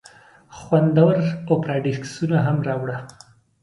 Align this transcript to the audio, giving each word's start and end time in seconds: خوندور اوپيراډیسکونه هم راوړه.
خوندور 0.57 1.15
اوپيراډیسکونه 1.49 2.37
هم 2.47 2.57
راوړه. 2.67 2.97